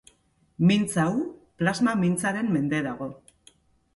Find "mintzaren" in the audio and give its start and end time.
2.03-2.49